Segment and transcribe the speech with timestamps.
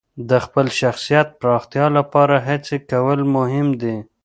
[0.29, 3.97] د خپل شخصیت پراختیا لپاره هڅې کول مهم دي.